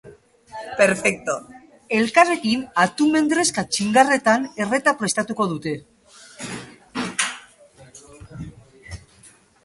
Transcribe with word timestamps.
Elkarrekin, 1.97 2.63
atun 2.85 3.11
mendrezka 3.17 3.63
txingarretan 3.75 4.47
erreta 4.65 4.93
prestatuko 5.01 5.47
dute. 5.51 5.75